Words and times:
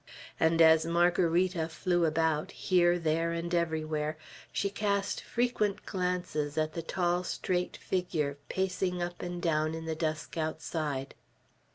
And 0.39 0.63
as 0.63 0.83
Margarita 0.83 1.69
flew 1.69 2.05
about, 2.05 2.49
here, 2.53 2.97
there, 2.97 3.33
and 3.33 3.53
everywhere, 3.53 4.17
she 4.51 4.71
cast 4.71 5.21
frequent 5.21 5.85
glances 5.85 6.57
at 6.57 6.73
the 6.73 6.81
tall 6.81 7.23
straight 7.23 7.77
figure 7.77 8.39
pacing 8.49 8.99
up 9.03 9.21
and 9.21 9.39
down 9.39 9.75
in 9.75 9.85
the 9.85 9.93
dusk 9.95 10.37
outside. 10.39 11.13